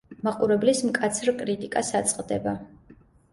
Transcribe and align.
მაყურებლის 0.27 0.79
მკაცრ 0.87 1.31
კრიტიკას 1.43 1.93
აწყდება. 2.01 2.57